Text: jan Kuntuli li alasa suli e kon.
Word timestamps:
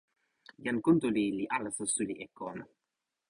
jan 0.63 0.77
Kuntuli 0.85 1.25
li 1.37 1.45
alasa 1.55 1.83
suli 1.93 2.15
e 2.25 2.27
kon. 2.37 2.57